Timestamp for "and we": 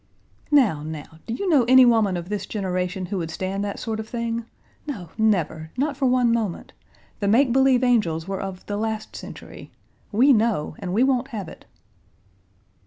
10.79-11.03